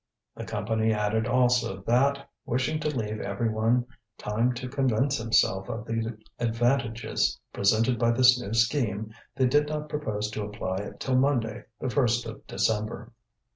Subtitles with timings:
[0.35, 3.85] The Company added also that, wishing to leave every one
[4.17, 9.89] time to convince himself of the advantages presented by this new scheme, they did not
[9.89, 13.11] propose to apply it till Monday, the 1st of December.